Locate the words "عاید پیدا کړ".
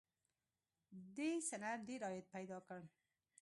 2.07-2.81